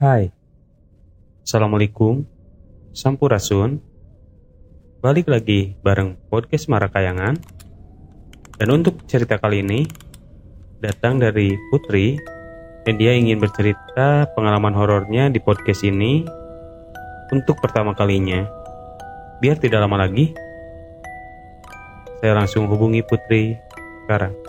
Hai, 0.00 0.32
Assalamualaikum, 1.44 2.24
Sampurasun. 2.96 3.84
Balik 5.04 5.28
lagi 5.28 5.76
bareng 5.84 6.16
podcast 6.32 6.72
Marakayangan. 6.72 7.36
Dan 8.56 8.68
untuk 8.72 9.04
cerita 9.04 9.36
kali 9.36 9.60
ini 9.60 9.84
datang 10.80 11.20
dari 11.20 11.52
Putri 11.68 12.16
dan 12.88 12.96
dia 12.96 13.12
ingin 13.12 13.44
bercerita 13.44 14.24
pengalaman 14.32 14.72
horornya 14.72 15.28
di 15.28 15.36
podcast 15.36 15.84
ini 15.84 16.24
untuk 17.28 17.60
pertama 17.60 17.92
kalinya. 17.92 18.48
Biar 19.44 19.60
tidak 19.60 19.84
lama 19.84 20.00
lagi, 20.00 20.32
saya 22.24 22.40
langsung 22.40 22.72
hubungi 22.72 23.04
Putri 23.04 23.52
sekarang. 24.08 24.39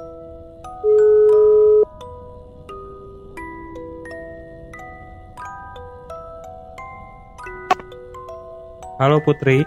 Halo 9.01 9.17
Putri, 9.25 9.65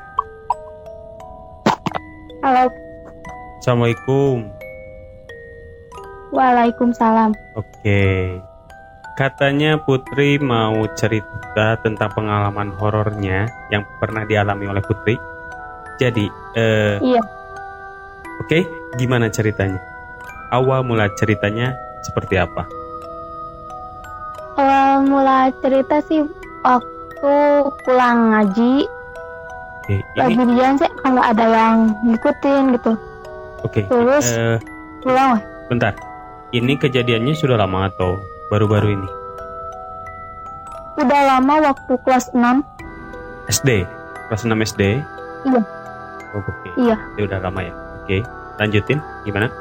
Halo, 2.39 2.71
Assalamualaikum. 3.59 4.47
Waalaikumsalam. 6.31 7.35
Oke. 7.59 8.39
Katanya 9.19 9.83
Putri 9.83 10.39
mau 10.39 10.87
cerita 10.95 11.75
tentang 11.83 12.15
pengalaman 12.15 12.79
horornya 12.79 13.51
yang 13.75 13.83
pernah 13.99 14.23
dialami 14.23 14.71
oleh 14.71 14.87
Putri. 14.87 15.19
Jadi, 15.99 16.31
eh, 16.55 17.03
Iya, 17.03 17.23
oke, 18.39 18.59
gimana 19.03 19.35
ceritanya? 19.35 19.83
Awal 20.55 20.87
mula 20.87 21.11
ceritanya 21.19 21.75
seperti 22.07 22.39
apa? 22.39 22.71
awal 24.55 25.03
mula 25.11 25.51
cerita 25.59 25.99
sih 26.07 26.23
waktu 26.63 27.35
pulang 27.83 28.31
ngaji, 28.31 28.87
Oke, 29.85 30.01
lagi 30.17 30.33
ini, 30.33 30.57
dian 30.57 30.81
sih 30.81 30.89
kalau 31.05 31.21
ada 31.21 31.45
yang 31.45 31.93
ngikutin 32.09 32.73
gitu. 32.73 32.93
oke. 33.61 33.81
terus? 33.85 34.33
eh, 34.33 34.57
Pulang 35.05 35.37
bentar. 35.69 35.93
Ini 36.57 36.81
kejadiannya 36.81 37.37
sudah 37.37 37.61
lama 37.61 37.93
atau 37.93 38.17
baru-baru 38.49 38.97
ini? 38.97 39.09
Udah 41.05 41.37
lama 41.37 41.55
waktu 41.69 42.01
kelas 42.01 42.33
6. 42.33 42.65
SD, 43.53 43.85
kelas 44.33 44.49
6 44.49 44.57
SD. 44.73 44.83
Iya. 45.45 45.61
Oh, 46.33 46.41
oke. 46.41 46.69
Iya. 46.81 46.97
Ya 47.21 47.23
udah 47.29 47.39
lama 47.45 47.61
ya. 47.61 47.75
Oke, 48.01 48.25
lanjutin. 48.57 49.05
Gimana? 49.29 49.53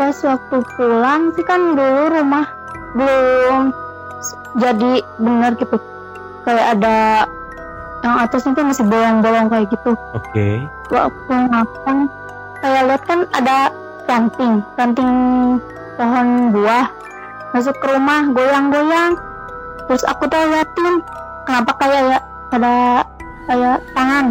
Pas 0.00 0.16
waktu 0.24 0.56
pulang 0.72 1.36
sih 1.36 1.44
kan 1.44 1.76
dulu 1.76 2.16
rumah 2.16 2.48
belum 2.96 3.76
jadi 4.56 5.04
bener 5.20 5.52
gitu. 5.60 5.76
Kayak 6.42 6.80
ada 6.80 6.96
yang 8.02 8.14
atasnya 8.18 8.50
tuh 8.52 8.64
masih 8.64 8.84
bolong-bolong 8.84 9.46
kayak 9.46 9.66
gitu. 9.68 9.90
Oke. 10.12 10.48
waktu 10.88 11.34
makan 11.48 11.96
saya 12.58 12.80
lihat 12.84 13.02
kan 13.02 13.20
ada 13.32 13.56
ranting 14.04 14.54
ranting 14.74 15.12
pohon 15.94 16.26
buah 16.50 16.86
masuk 17.50 17.74
ke 17.74 17.86
rumah 17.88 18.28
goyang-goyang 18.28 19.12
terus 19.84 20.04
aku 20.04 20.24
tuh 20.24 20.42
liatin 20.46 21.00
kenapa 21.42 21.72
kayak 21.76 22.02
ya 22.06 22.18
ada 22.50 22.74
kayak 23.44 23.76
tangan 23.92 24.26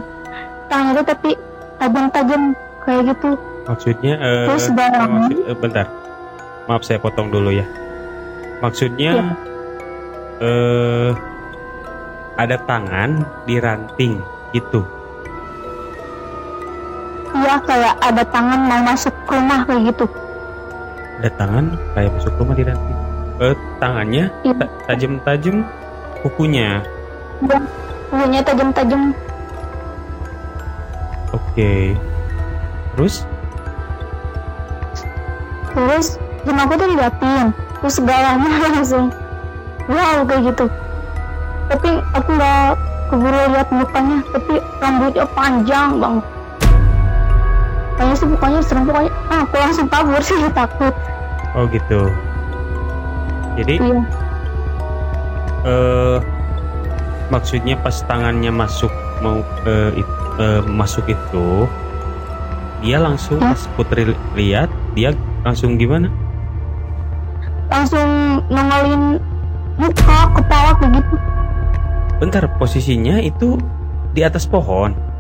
tangan 0.68 0.92
itu 0.92 1.04
tapi 1.04 1.30
tajam-tajam 1.78 2.42
kayak 2.82 3.04
gitu 3.08 3.30
Maksudnya 3.62 4.14
eh 4.16 4.46
Terus 4.48 4.66
barang- 4.70 5.12
maksud- 5.12 5.46
eh, 5.46 5.56
bentar. 5.56 5.86
Maaf 6.64 6.82
saya 6.82 6.98
potong 6.98 7.30
dulu 7.30 7.52
ya. 7.52 7.66
Maksudnya 8.60 9.12
Iya. 9.14 9.26
eh 10.42 11.10
ada 12.42 12.58
tangan 12.66 13.22
di 13.46 13.62
ranting 13.62 14.18
gitu. 14.52 14.82
iya 17.32 17.56
kayak 17.64 17.96
ada 18.02 18.24
tangan 18.28 18.60
mau 18.66 18.82
masuk 18.84 19.14
ke 19.24 19.32
rumah 19.32 19.64
kayak 19.64 19.94
gitu 19.94 20.06
Ada 21.22 21.30
tangan 21.38 21.66
kayak 21.94 22.12
masuk 22.12 22.34
rumah 22.36 22.56
di 22.58 22.66
ranting. 22.66 22.98
Eh 23.38 23.56
tangannya 23.78 24.26
Iya. 24.42 24.54
ta- 24.58 24.72
tajam-tajam 24.90 25.56
kukunya. 26.22 26.82
punya 28.12 28.42
tajam-tajam 28.44 29.16
Oke. 31.32 31.96
Terus 32.92 33.24
terus 35.72 36.20
dan 36.44 36.58
aku 36.60 36.74
tuh 36.76 36.88
diliatin 36.92 37.48
terus 37.80 37.94
segalanya 37.96 38.50
langsung 38.68 39.08
wow 39.88 40.20
kayak 40.28 40.52
gitu 40.52 40.66
tapi 41.72 41.90
aku 42.12 42.30
nggak 42.36 42.68
keburu 43.08 43.40
lihat 43.56 43.70
mukanya. 43.72 44.18
Tapi 44.30 44.54
rambutnya 44.78 45.26
panjang 45.32 45.90
banget 45.96 46.26
kayaknya 47.92 48.16
sih 48.18 48.28
mukanya 48.28 48.60
serem. 48.66 48.84
Pokoknya 48.90 49.12
ah, 49.30 49.40
aku 49.46 49.56
langsung 49.56 49.88
kabur 49.88 50.22
sih 50.22 50.36
takut. 50.58 50.94
Oh 51.54 51.70
gitu. 51.70 52.02
Jadi 53.60 53.76
iya. 53.78 54.00
eh 55.62 56.18
maksudnya 57.30 57.76
pas 57.78 57.94
tangannya 58.04 58.50
masuk 58.50 58.90
mau 59.22 59.46
eh, 59.64 60.02
it- 60.02 60.22
eh, 60.40 60.62
masuk 60.66 61.06
itu 61.08 61.70
dia 62.82 62.98
langsung 62.98 63.38
pas 63.38 63.62
Putri 63.78 64.10
li- 64.10 64.22
lihat 64.34 64.68
dia 64.98 65.14
langsung 65.46 65.78
gimana? 65.78 66.10
langsung 67.72 68.44
nongolin 68.52 69.16
muka 69.80 70.18
kepala 70.36 70.76
kayak 70.76 70.92
gitu 71.00 71.16
Bentar 72.22 72.46
posisinya 72.62 73.18
itu 73.18 73.58
di 74.14 74.22
atas 74.22 74.46
pohon. 74.46 75.12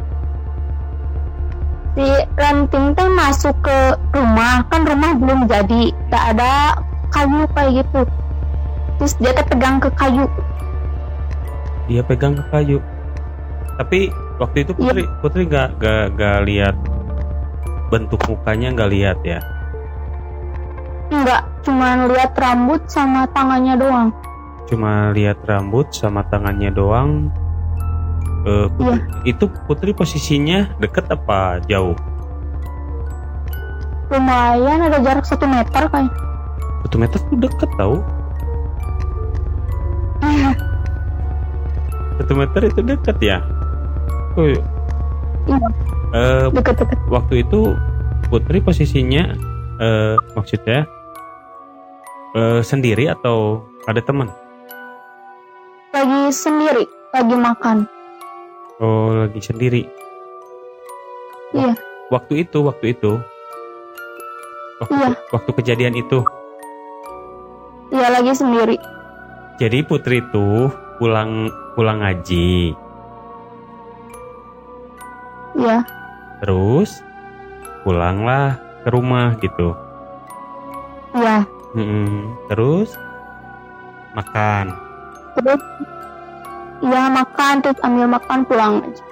si 1.92 2.08
ranting 2.40 2.96
teh 2.96 3.10
masuk 3.12 3.52
ke 3.60 3.78
rumah 4.16 4.64
kan 4.72 4.88
rumah 4.88 5.12
belum 5.12 5.44
jadi 5.44 5.92
tak 6.08 6.24
ada 6.36 6.80
kayu 7.12 7.44
kayak 7.52 7.84
gitu 7.84 8.02
terus 8.96 9.14
dia 9.20 9.36
teh 9.36 9.44
pegang 9.52 9.76
ke 9.84 9.92
kayu 10.00 10.24
Dia 11.92 12.00
pegang 12.08 12.40
ke 12.40 12.44
kayu. 12.48 12.80
Tapi 13.76 14.08
waktu 14.40 14.64
itu 14.64 14.72
Putri 14.72 15.04
Putri 15.20 15.44
gak 15.44 15.76
gak 15.82 16.16
gak 16.16 16.48
lihat 16.48 16.76
bentuk 17.92 18.24
mukanya 18.32 18.72
nggak 18.72 18.92
lihat 18.96 19.20
ya. 19.28 19.44
Enggak, 21.12 21.44
cuma 21.68 22.08
lihat 22.08 22.32
rambut 22.40 22.80
sama 22.88 23.28
tangannya 23.36 23.76
doang. 23.76 24.16
Cuma 24.72 25.12
lihat 25.12 25.44
rambut 25.44 25.92
sama 25.92 26.24
tangannya 26.32 26.72
doang. 26.72 27.28
Eh, 28.48 28.68
Putri, 28.72 28.98
Itu 29.28 29.52
Putri 29.68 29.92
posisinya 29.92 30.72
deket 30.80 31.12
apa 31.12 31.60
jauh? 31.68 31.94
Lumayan 34.08 34.80
ada 34.88 34.98
jarak 35.04 35.28
satu 35.28 35.44
meter 35.44 35.92
kayak. 35.92 36.12
Satu 36.88 36.96
meter 36.98 37.20
tuh 37.20 37.38
deket 37.38 37.70
tau. 37.76 38.00
Satu 42.18 42.34
meter 42.38 42.62
itu 42.72 42.80
deket 42.86 43.18
ya. 43.20 43.38
Oh, 44.40 44.48
iya. 44.48 44.64
Iya. 45.52 45.58
Eh, 46.12 46.46
Deket-deket. 46.52 46.98
waktu 47.08 47.44
itu 47.44 47.76
Putri 48.28 48.64
posisinya 48.64 49.36
eh, 49.80 50.16
maksudnya 50.36 50.88
eh, 52.36 52.62
sendiri 52.64 53.12
atau 53.12 53.68
ada 53.88 54.00
teman? 54.00 54.32
Lagi 56.02 56.34
sendiri, 56.34 56.90
lagi 57.14 57.36
makan. 57.38 57.86
Oh 58.82 59.14
lagi 59.22 59.38
sendiri. 59.38 59.86
Iya. 61.54 61.78
Waktu 62.10 62.42
itu, 62.42 62.58
waktu 62.66 62.98
itu. 62.98 63.22
Waktu, 64.82 64.98
Iya. 64.98 65.10
waktu 65.30 65.52
kejadian 65.54 65.94
itu. 65.94 66.26
Iya 67.94 68.18
lagi 68.18 68.34
sendiri. 68.34 68.82
Jadi 69.62 69.86
Putri 69.86 70.26
itu 70.26 70.74
pulang 70.98 71.54
pulang 71.78 72.02
ngaji. 72.02 72.74
Iya, 75.54 75.86
Terus 76.42 76.90
pulanglah 77.86 78.58
ke 78.82 78.90
rumah 78.90 79.38
gitu. 79.38 79.78
iya. 81.14 81.46
Mm-mm. 81.78 82.34
Terus 82.50 82.90
makan. 84.18 84.90
Terus 85.38 85.62
iya 86.82 87.04
makan 87.08 87.54
terus 87.64 87.80
ambil 87.86 88.08
makan 88.10 88.40
pulang 88.48 88.74
aja. 88.84 89.04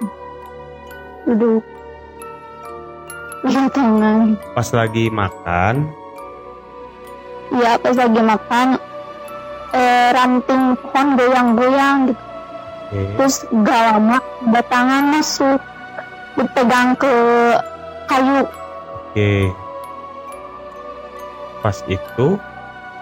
Duduk. 1.28 1.62
Tangan. 3.40 4.36
Pas 4.52 4.68
lagi 4.76 5.08
makan, 5.08 5.88
Iya 7.50 7.80
pas 7.82 7.96
lagi 7.98 8.20
makan 8.22 8.66
eh, 9.74 10.08
ranting 10.14 10.64
pohon 10.78 11.06
goyang-goyang 11.18 11.96
gitu. 12.12 12.22
oke. 12.92 13.02
Terus 13.18 13.36
gak 13.66 13.80
lama 13.90 14.18
ada 14.22 14.62
tangan 14.70 15.04
masuk 15.10 15.60
dipegang 16.38 16.94
ke 16.94 17.14
kayu 18.06 18.46
Oke. 19.10 19.50
Pas 21.64 21.76
itu 21.90 22.28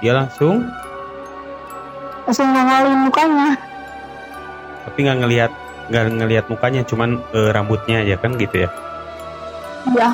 dia 0.00 0.12
langsung 0.16 0.64
langsung 2.28 2.44
nongolin 2.46 3.08
mukanya 3.08 3.48
Tapi 4.84 4.98
nggak 5.00 5.18
ngelihat 5.18 5.52
nggak 5.88 6.04
ngelihat 6.14 6.46
mukanya, 6.46 6.84
cuman 6.84 7.16
eh, 7.32 7.48
rambutnya 7.48 8.04
aja 8.04 8.20
kan 8.20 8.36
gitu 8.36 8.64
ya. 8.64 8.70
iya 9.88 10.08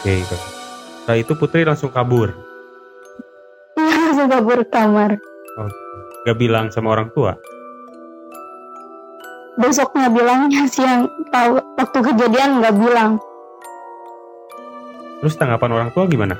Oke. 0.00 0.14
bagus. 0.24 0.42
Setelah 0.98 1.18
itu 1.18 1.32
Putri 1.34 1.60
langsung 1.62 1.88
kabur. 1.88 2.32
iya 3.74 3.96
langsung 4.02 4.28
kabur 4.28 4.64
kamar 4.66 5.20
Gak 6.24 6.36
bilang 6.36 6.68
sama 6.68 6.92
orang 6.92 7.08
tua. 7.10 7.36
besoknya 9.54 10.06
bilangnya 10.08 10.64
sih 10.72 10.80
yang 10.80 11.04
tahu 11.28 11.58
waktu 11.74 11.98
kejadian 12.00 12.60
nggak 12.60 12.74
bilang 12.74 13.12
Terus 15.18 15.34
tanggapan 15.34 15.74
orang 15.74 15.90
tua 15.90 16.06
gimana? 16.06 16.38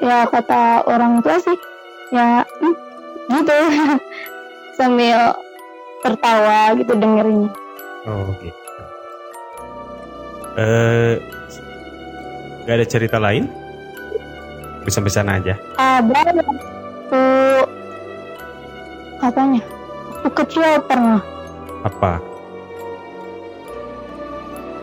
ya 0.00 0.26
kata 0.26 0.82
orang 0.84 1.20
tua 1.20 1.38
sih 1.38 1.54
ya 2.10 2.42
hmm, 2.60 2.74
gitu 3.30 3.56
sambil 4.78 5.34
tertawa 6.00 6.74
gitu 6.74 6.92
dengerinnya 6.94 7.50
Oh 8.00 8.32
gitu. 8.40 8.56
Eh, 10.56 11.20
gak 12.64 12.76
ada 12.80 12.86
cerita 12.88 13.20
lain? 13.20 13.44
Bisa-bisa 14.82 15.20
aja. 15.20 15.52
ada 15.76 16.20
waktu 16.32 17.22
katanya 19.20 19.60
waktu 20.08 20.30
kecil 20.32 20.80
pernah 20.88 21.20
Apa? 21.84 22.16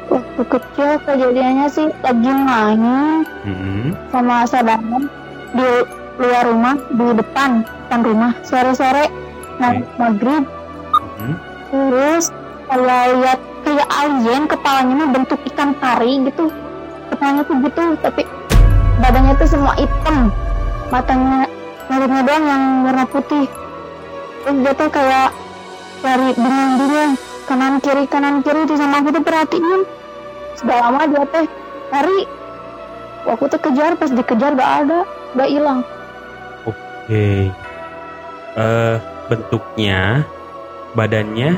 waktu 0.07 0.41
kecil 0.45 0.89
kejadiannya 1.03 1.67
sih 1.67 1.89
lagi 1.99 2.31
main 2.31 3.25
Hmm. 3.41 3.97
sama 4.13 4.45
saudara 4.45 5.01
di 5.51 5.69
luar 6.17 6.43
rumah 6.49 6.75
di 6.89 7.05
depan 7.13 7.77
depan 7.87 8.03
rumah 8.03 8.31
sore-sore 8.43 9.07
mau 9.63 9.79
maghrib. 9.95 10.43
Hmm. 11.17 11.39
terus 11.71 12.35
kalau 12.67 13.01
lihat 13.23 13.39
kayak 13.63 13.87
alien 13.89 14.43
kepalanya 14.43 14.93
mah 14.99 15.09
bentuk 15.15 15.39
ikan 15.53 15.71
pari 15.79 16.19
gitu. 16.27 16.51
Kepalanya 17.07 17.41
tuh 17.47 17.55
gitu 17.63 17.83
tapi 18.03 18.27
badannya 18.99 19.33
tuh 19.39 19.47
semua 19.47 19.73
hitam. 19.79 20.35
Matanya 20.91 21.47
mulutnya 21.87 22.21
doang 22.27 22.43
yang 22.43 22.63
warna 22.83 23.05
putih. 23.07 23.47
Terus 24.43 24.57
dia 24.67 24.73
tuh 24.75 24.89
kayak 24.91 25.29
lari 26.03 26.29
bingung-bingung 26.35 27.11
kanan 27.47 27.73
kiri 27.79 28.03
kanan 28.11 28.43
kiri 28.43 28.67
terus 28.67 28.83
sama 28.83 28.99
aku 28.99 29.09
tuh 29.15 29.23
perhatiin. 29.23 29.81
Sudah 30.59 30.77
lama 30.83 31.01
dia 31.07 31.23
teh 31.23 31.45
lari. 31.95 32.19
Aku 33.31 33.47
tuh 33.47 33.59
kejar 33.63 33.95
pas 33.95 34.11
dikejar 34.11 34.55
gak 34.55 34.71
ada 34.83 35.03
gak 35.35 35.51
hilang 35.51 35.83
Oke. 37.07 37.47
Eh, 38.57 38.95
bentuknya, 39.29 40.27
badannya, 40.91 41.55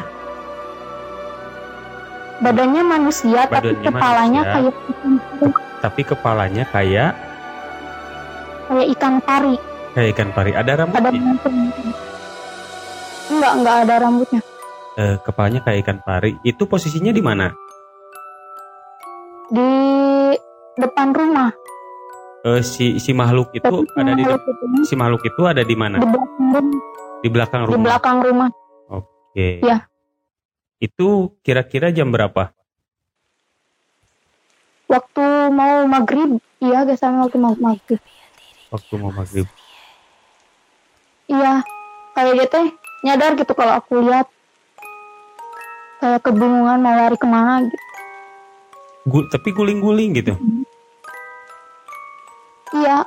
badannya 2.40 2.84
manusia 2.86 3.50
tapi 3.50 3.74
Badannya 3.74 3.86
kepalanya 3.88 4.42
manusia. 4.44 4.54
kayak 4.54 4.74
ikan 4.94 5.14
pari, 5.18 5.50
tapi 5.80 6.02
kepalanya 6.06 6.64
kayak 6.70 7.12
kayak 8.70 8.88
ikan 8.94 9.16
pari 9.20 9.56
kayak 9.90 10.10
ikan 10.14 10.30
pari. 10.32 10.52
Ada 10.54 10.72
ada 10.76 10.82
rambutnya. 10.86 11.34
enggak 13.30 13.54
enggak 13.58 13.76
ada 13.86 13.96
rambutnya 14.00 14.42
Eh, 15.00 15.16
kepalanya 15.24 15.64
kayak 15.64 15.80
ikan 15.82 16.00
pari. 16.04 16.36
Itu 16.44 16.68
posisinya 16.68 17.10
di 17.10 17.24
mana? 17.24 17.48
di 19.50 19.66
depan 20.76 21.10
rumah 21.10 21.50
Eh, 22.40 22.64
si 22.64 22.96
si 22.98 23.12
makhluk 23.12 23.52
itu 23.52 23.68
tapi 23.84 24.00
ada 24.00 24.14
di 24.14 24.24
itu 24.24 24.36
si 24.82 24.96
makhluk 24.96 25.20
itu 25.22 25.42
ada 25.44 25.60
di 25.60 25.76
mana? 25.76 26.00
di 26.00 26.08
belakang 26.08 26.32
rumah 26.48 26.80
Di 27.20 27.28
belakang 27.28 27.62
di 27.62 27.68
rumah. 27.68 27.84
belakang 27.84 28.18
rumah 28.24 28.50
Oke. 28.90 29.50
Ya. 29.60 29.78
Itu 30.78 31.36
kira-kira 31.42 31.92
jam 31.92 32.10
berapa? 32.10 32.56
waktu 34.88 35.22
mau 35.52 35.86
maghrib 35.86 36.42
iya 36.58 36.82
gak 36.82 36.98
sama 36.98 37.28
waktu 37.28 37.38
mau 37.38 37.54
maghrib 37.54 38.02
Waktu 38.70 38.94
mau 38.96 39.12
maghrib. 39.12 39.46
iya 41.28 41.62
kayak 42.12 42.34
dia 42.34 42.48
teh 42.48 42.68
nyadar 43.02 43.32
gitu 43.36 43.54
kalau 43.54 43.78
aku 43.78 44.02
lihat 44.02 44.26
kayak 46.00 46.24
kebingungan 46.24 46.80
mau 46.80 46.96
lari 46.96 47.14
ke 47.16 47.28
mana 47.28 47.62
gitu 47.64 47.78
Gu- 49.06 49.28
tapi 49.28 49.50
guling-guling 49.52 50.16
gitu. 50.16 50.34
Iya 52.80 52.98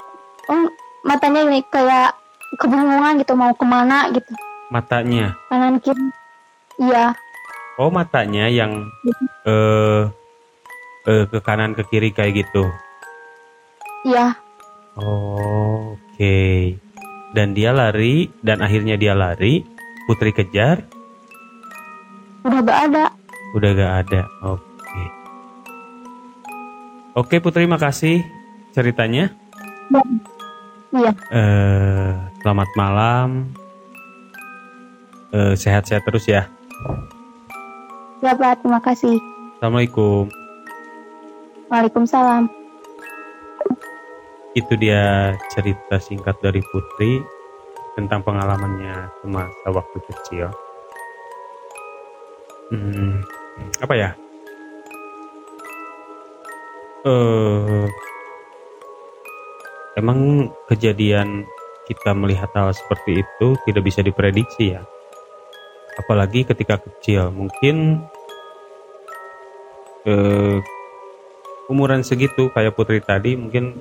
oh 0.49 0.63
matanya 1.03 1.41
ini 1.45 1.65
kayak 1.67 2.15
kebingungan 2.57 3.19
gitu 3.19 3.33
mau 3.33 3.53
ke 3.53 3.65
mana 3.65 4.13
gitu 4.13 4.33
Matanya. 4.69 5.37
kanan 5.49 5.77
kiri 5.81 6.07
iya 6.81 7.13
Oh, 7.81 7.89
matanya 7.89 8.53
yang 8.53 8.85
eh 9.49 10.03
eh 11.09 11.25
ke 11.25 11.39
kanan 11.41 11.73
ke 11.73 11.89
kiri 11.89 12.13
kayak 12.13 12.45
gitu. 12.45 12.69
iya 14.05 14.37
Oh, 14.93 15.97
Oke. 15.97 16.77
Dan 17.33 17.57
dia 17.57 17.73
lari 17.73 18.29
dan 18.45 18.61
akhirnya 18.61 19.01
dia 19.01 19.17
lari. 19.17 19.65
Putri 20.05 20.37
kejar, 20.37 20.85
udah 22.45 22.61
gak 22.61 22.79
ada 22.93 23.05
udah 23.57 23.71
gak 23.73 23.93
ada. 24.05 24.21
Oke. 24.45 25.03
Oke 27.15 27.37
Putri, 27.41 27.65
makasih 27.65 28.21
ceritanya. 28.71 29.33
Iya 30.93 31.13
Eh, 31.33 32.11
selamat 32.45 32.69
malam. 32.77 33.49
Eh, 35.33 35.57
sehat-sehat 35.57 36.05
terus 36.05 36.29
ya. 36.29 36.45
ya 38.21 38.37
Pak 38.37 38.61
terima 38.63 38.79
kasih 38.85 39.17
Assalamualaikum. 39.59 40.29
Waalaikumsalam 41.73 42.47
Itu 44.53 44.77
dia 44.77 45.33
cerita 45.49 45.97
singkat 45.97 46.37
dari 46.45 46.61
Putri 46.61 47.25
tentang 47.97 48.21
pengalamannya 48.21 49.09
semasa 49.25 49.69
waktu 49.73 49.99
kecil. 50.13 50.53
Hmm, 52.69 53.25
apa 53.81 53.95
ya? 53.97 54.11
Eh, 57.09 57.85
emang 59.99 60.49
kejadian 60.71 61.45
kita 61.85 62.15
melihat 62.15 62.49
hal 62.55 62.71
seperti 62.73 63.21
itu 63.27 63.47
tidak 63.67 63.83
bisa 63.85 64.01
diprediksi 64.01 64.79
ya. 64.79 64.83
Apalagi 65.99 66.49
ketika 66.49 66.81
kecil, 66.81 67.29
mungkin 67.35 68.01
eh, 70.09 70.59
umuran 71.69 72.01
segitu 72.01 72.49
kayak 72.55 72.73
Putri 72.73 73.05
tadi 73.05 73.37
mungkin 73.37 73.77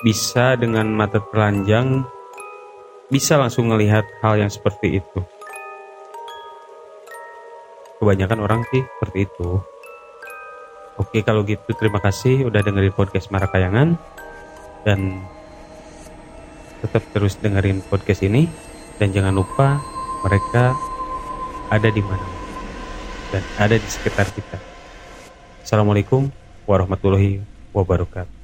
bisa 0.00 0.54
dengan 0.54 0.88
mata 0.94 1.18
telanjang 1.20 2.06
bisa 3.08 3.40
langsung 3.40 3.72
melihat 3.72 4.04
hal 4.22 4.38
yang 4.38 4.52
seperti 4.52 5.02
itu. 5.02 5.20
Kebanyakan 7.98 8.38
orang 8.38 8.62
sih 8.70 8.84
seperti 8.84 9.26
itu. 9.26 9.58
Oke 10.98 11.22
kalau 11.22 11.42
gitu 11.46 11.74
terima 11.78 11.98
kasih 12.02 12.46
udah 12.46 12.62
dengerin 12.62 12.94
podcast 12.94 13.30
Marakayangan 13.30 13.98
dan 14.88 15.20
tetap 16.80 17.04
terus 17.12 17.36
dengerin 17.36 17.84
podcast 17.84 18.24
ini 18.24 18.48
dan 18.96 19.12
jangan 19.12 19.36
lupa 19.36 19.76
mereka 20.24 20.72
ada 21.68 21.92
di 21.92 22.00
mana 22.00 22.24
dan 23.28 23.44
ada 23.60 23.76
di 23.76 23.84
sekitar 23.84 24.24
kita. 24.32 24.56
Assalamualaikum 25.60 26.32
warahmatullahi 26.64 27.44
wabarakatuh. 27.76 28.37